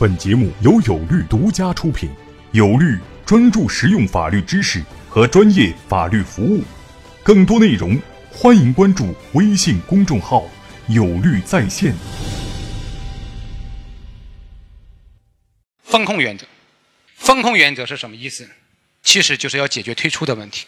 [0.00, 2.08] 本节目由有律独家出品，
[2.52, 6.62] 有律专注实用法律知识和专业法律服务。
[7.24, 8.00] 更多内容，
[8.30, 10.48] 欢迎关注微信公众号
[10.86, 11.92] “有律在线”。
[15.82, 16.46] 风控原则，
[17.16, 18.48] 风控原则是什么意思？
[19.02, 20.66] 其实就是要解决退出的问题。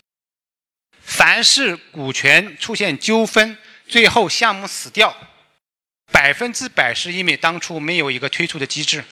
[1.02, 3.56] 凡是股权出现纠纷，
[3.86, 5.14] 最后项目死掉，
[6.10, 9.04] 百分之百是因为当初没有一个退出的机制。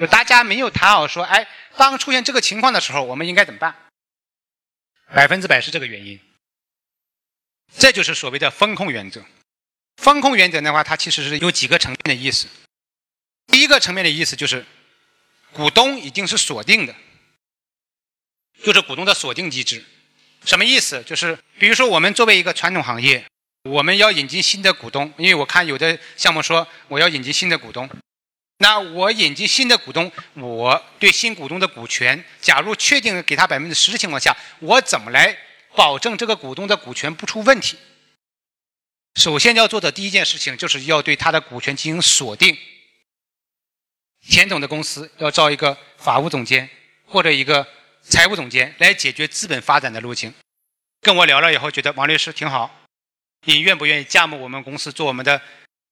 [0.00, 1.46] 就大家没有谈好说，哎，
[1.76, 3.76] 当出现这个情况的时候，我们应该怎么办？
[5.14, 6.18] 百分之百是这个原因。
[7.76, 9.22] 这就是所谓的风控原则。
[9.98, 12.48] 风控原则的话，它其实是有几个层面的意思。
[13.48, 14.64] 第一个层面的意思就是，
[15.52, 16.94] 股东已经是锁定的，
[18.62, 19.84] 就是股东的锁定机制。
[20.46, 21.02] 什么意思？
[21.02, 23.22] 就是比如说，我们作为一个传统行业，
[23.64, 27.86] 我们要引进新的股东，因为我看有的项目说我要引进新的股东。
[28.62, 35.34] 那我引进新的股东，我对新股东的股权，假如确定给他百分之十的情况下，我怎么来
[35.74, 37.78] 保证这个股东的股权不出问题？
[39.14, 42.54] 首先要做的第一件事情，就是要对他的股权进行锁定。
[44.28, 46.68] 田总的公司要招一个法务总监
[47.06, 47.66] 或者一个
[48.02, 50.34] 财务总监来解决资本发展的路径。
[51.00, 52.84] 跟我聊了以后，觉得王律师挺好，
[53.46, 55.40] 你愿不愿意加盟我们公司做我们的？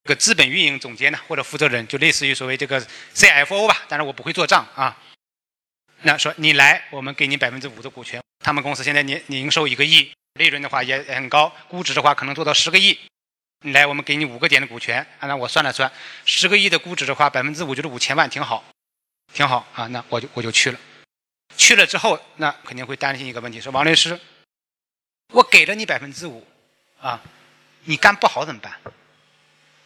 [0.09, 2.81] 个资本运营总监呢，或者负责人，就类似于所谓这个
[3.15, 3.85] CFO 吧。
[3.87, 4.97] 但是我不会做账啊。
[6.03, 8.23] 那说你来，我们给你百分之五的股权。
[8.43, 12.99] 他们公司现在年年营收一个亿，利润的话也很高，估值的话可能做到十个亿。
[13.65, 15.07] 你来，我们给你五个点的股权。
[15.19, 15.93] 啊，那我算了算，
[16.25, 18.65] 十个亿的估值的话，百分之五就是五千万，挺好，
[19.35, 19.87] 挺好啊。
[19.89, 20.79] 那我就我就去了。
[21.57, 24.19] 去了之后，那肯定会担心一个问题，说王律师，
[25.33, 26.47] 我给了你百分之五，
[27.01, 27.21] 啊，
[27.85, 28.73] 你干不好怎么办？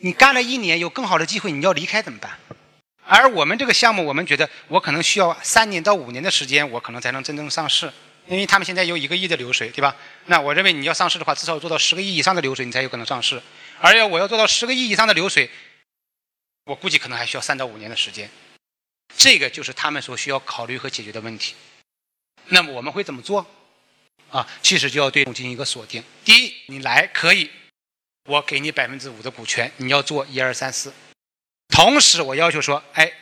[0.04, 2.36] 你干了一年，有更好的机会，你要离开怎么办？
[3.04, 7.92] 而我们这个项目，我们觉得我可能需要三年到五年的时间，我可能才能真正上市，
[8.26, 9.94] 因为他们现在有一个亿的流水，对吧？
[10.26, 13.40] 那我认为你要上市的话，至少做到十个亿以上的流水，你才有可能上市。
[13.80, 15.48] 而要我要做到十个亿以上的流水，
[16.64, 18.28] 我估计可能还需要三到五年的时间。
[19.16, 21.54] 这个就是他们所需要考虑和解决的问题。
[22.46, 23.46] 那么我们会怎么做？
[24.30, 26.02] 啊，其实就要对进行一个锁定。
[26.24, 27.48] 第一，你来可以。
[28.26, 30.92] 我给你百分之五的股权，你要做一二三四。
[31.68, 33.12] 同时，我要求说，哎，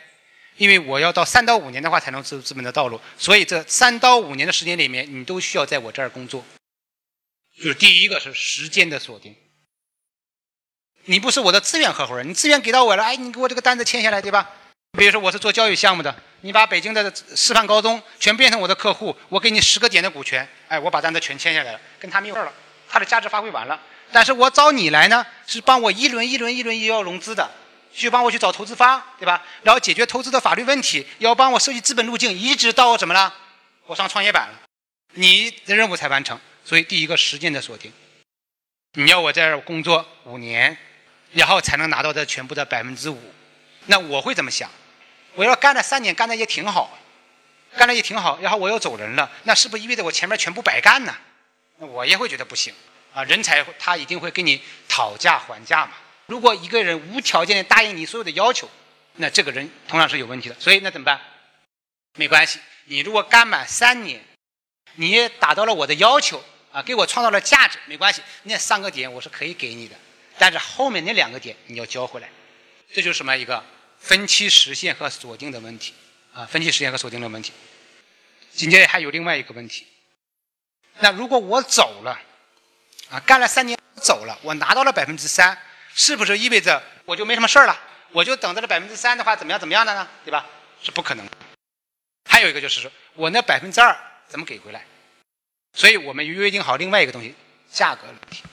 [0.57, 6.45] 因为我要到三到五年的话才能走资本的道路，所以这三到五年的时间里面，你都需要在我这儿工作。
[7.57, 9.35] 就是第一个是时间的锁定。
[11.05, 14.49] 你不是我的资源合伙人，你资源给到我了，哎，你给我这个单子签下来，对吧？
[14.97, 22.53] 比如说我是做教育项目的，你把北京的师范高中全变成我的客户，我给你十个点的股权，哎，我把单子全签下来了，跟他没有事了，
[22.87, 23.81] 他的价值发挥完了。
[24.11, 27.49] 但是我找你来呢，是帮我一轮一轮一轮又要融资的，
[27.93, 29.43] 去帮我去找投资方，对吧？
[29.63, 33.33] 然后解决投资的法律问题，要帮我设计资本路径，一直到怎么了？
[33.85, 34.59] 我上创业板了，
[35.13, 36.39] 你的任务才完成。
[36.63, 37.91] 所以第一个时间的锁定，
[38.93, 40.77] 你要我在这工作五年，
[41.31, 43.19] 然后才能拿到这全部的百分之五。
[43.87, 44.69] 那我会怎么想？
[45.33, 46.99] 我要干了三年，干的也挺好，
[47.77, 51.15] 干的也挺好，然后我要走人了，那是不是意味着我前面全部白干呢？
[51.79, 52.73] 我也会觉得不行。
[53.13, 55.91] 啊，人才他一定会跟你讨价还价嘛。
[56.27, 58.69] 如果一个人无条件的答应你所有的要求，
[59.15, 60.55] 那这个人同样是有问题的。
[60.59, 61.19] 所以那怎么办？
[62.15, 64.21] 没关系，你如果干满三年，
[64.95, 66.41] 你也达到了我的要求
[66.71, 69.95] 啊，给我创造了价值，没关系，那三个点我是可以给你的。
[70.37, 72.29] 但是后面那两个点你要交回来，
[72.93, 73.61] 这就是什么一个
[73.99, 75.93] 分期实现和锁定的问题
[76.33, 77.51] 啊，分期实现和锁定的问题。
[78.53, 79.85] 紧接着还有另外一个问题，
[80.99, 82.17] 那如果我走了？
[83.11, 85.57] 啊，干了三年走了，我拿到了百分之三，
[85.93, 87.77] 是不是意味着我就没什么事儿了？
[88.13, 90.07] 我就等着这百分之三的话，怎么样怎么样的呢？
[90.23, 90.45] 对吧？
[90.81, 91.27] 是不可能。
[92.29, 93.95] 还有一个就是说，我那百分之二
[94.27, 94.85] 怎么给回来？
[95.73, 97.35] 所以我们约定好另外一个东西，
[97.69, 98.43] 价格问题。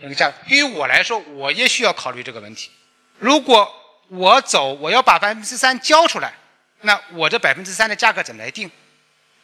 [0.00, 2.70] 那个价格，对于我来说，我也需要考虑这个问题。
[3.18, 3.70] 如果
[4.08, 6.34] 我走，我要把百分之三交出来，
[6.82, 8.70] 那我这百分之三的价格怎么来定？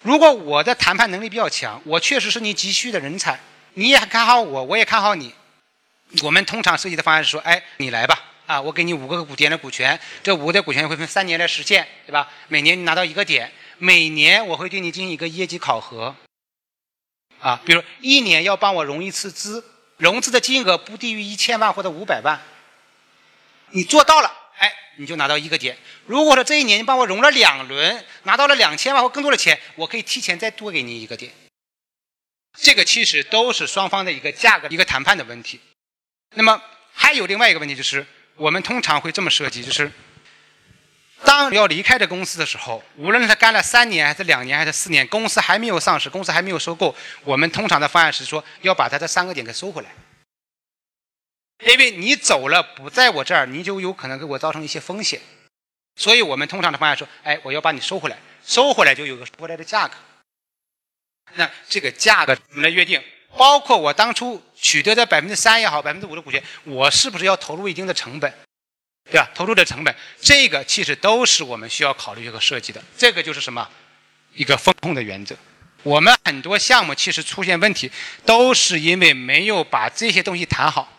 [0.07, 3.41] 如果我的谈判能力比较强，我确实是你急需的人才，
[3.75, 5.35] 你也看好我，我也看好你。
[6.23, 12.31] 我们通常设计的方案是说，哎，你来吧，啊，我给你五个股点的股权，这五个点股权会分三年来实现，对吧？
[12.47, 16.15] 每年你拿到一个点，每年我会对你进行一个业绩考核，
[17.41, 19.65] 啊，比如一年要帮我融一次资，
[19.97, 22.41] 融资的金额不低于一千万或者五百万，
[23.71, 24.33] 你做到了。
[24.59, 25.77] 哎你就拿到一个点。
[26.07, 31.33] 如果说这一年你帮我融了两轮，拿到了两千万或更多的钱，我可以提前再多给你一个点。
[32.59, 35.61] 这个其实都是双方的一个价格、一个谈判的问题。
[36.35, 36.61] 那么
[36.95, 38.07] 还有另外一个问题就是，
[38.37, 39.93] 我们通常会这么设计，就是
[41.23, 46.95] 当要离开这公司的时候，无论是他干了三年还是两年还是四年，公司还没有上市，公司还没有收购，
[47.25, 49.91] 我们通常的方案是说要把他这三个点给收回来。
[51.65, 55.21] 因为你走了不在我这儿，你就有可能给我造成一些风险，
[55.97, 59.95] 所以我们通常的方案说，哎，我要把你收回来，收回来就有个收回来的价格。
[61.35, 63.03] 那这个价格我们来约定，
[63.37, 68.33] 包括我当初取得的百分之三也好，百分之五的股权，我是不是要投入一定的成本，
[69.11, 69.31] 对吧？
[69.35, 72.83] 投入的成本，这个其实都是我们需要考虑和设计的。
[72.97, 73.69] 这个就是什么？
[74.35, 75.35] 一个风控的原则。
[75.83, 77.91] 我们很多项目其实出现问题，
[78.25, 80.93] 都是因为没有把这些东西谈好。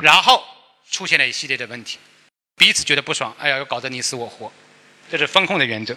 [0.00, 0.44] 然后
[0.90, 1.98] 出现了一系列的问题，
[2.56, 4.50] 彼此觉得不爽，哎呀，要搞得你死我活，
[5.10, 5.96] 这是风控的原则。